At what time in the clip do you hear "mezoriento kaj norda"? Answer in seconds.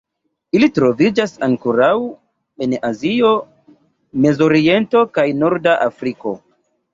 4.25-5.77